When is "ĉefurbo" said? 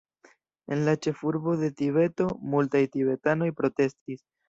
1.07-1.55